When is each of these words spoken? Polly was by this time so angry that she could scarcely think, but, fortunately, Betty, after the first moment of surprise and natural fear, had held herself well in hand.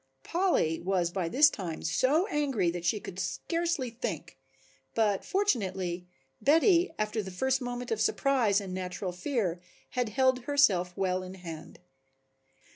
Polly 0.23 0.79
was 0.79 1.11
by 1.11 1.29
this 1.29 1.51
time 1.51 1.83
so 1.83 2.25
angry 2.25 2.71
that 2.71 2.85
she 2.85 2.99
could 2.99 3.19
scarcely 3.19 3.91
think, 3.91 4.39
but, 4.95 5.23
fortunately, 5.23 6.07
Betty, 6.41 6.89
after 6.97 7.21
the 7.21 7.29
first 7.29 7.61
moment 7.61 7.91
of 7.91 8.01
surprise 8.01 8.59
and 8.59 8.73
natural 8.73 9.11
fear, 9.11 9.61
had 9.91 10.09
held 10.09 10.45
herself 10.45 10.91
well 10.97 11.21
in 11.21 11.35
hand. 11.35 11.81